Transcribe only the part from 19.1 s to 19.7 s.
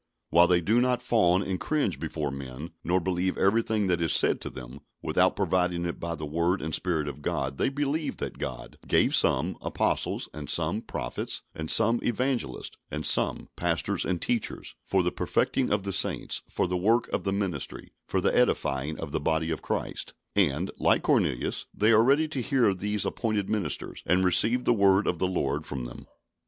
the body of